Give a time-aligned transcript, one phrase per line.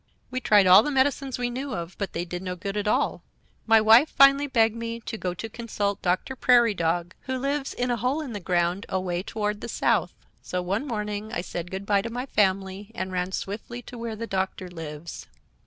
[0.31, 3.21] "We tried all the medicines we knew of, but they did no good at all.
[3.67, 7.97] My wife finally begged me to go to consult Doctor Prairiedog, who lives in a
[7.97, 10.15] hole in the ground away toward the south.
[10.41, 14.15] So one morning I said good by to my family and ran swiftly to where
[14.15, 15.27] the doctor lives.